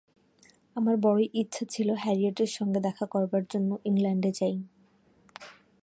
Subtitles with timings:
[0.75, 4.55] আমার বড়ই ইচ্ছা ছিল হ্যারিয়েটের সঙ্গে দেখা করবার জন্য ইংলণ্ডে যাই।